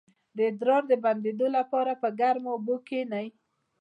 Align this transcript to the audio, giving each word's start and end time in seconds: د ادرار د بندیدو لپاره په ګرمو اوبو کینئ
د 0.35 0.37
ادرار 0.51 0.83
د 0.91 0.93
بندیدو 1.03 1.47
لپاره 1.57 1.91
په 2.01 2.07
ګرمو 2.19 2.49
اوبو 2.55 2.75
کینئ 2.87 3.27